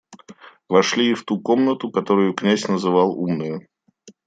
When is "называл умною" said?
2.67-3.67